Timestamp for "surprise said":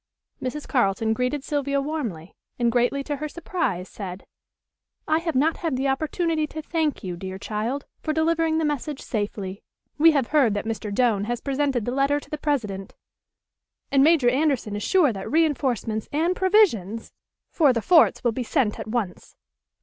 3.29-4.25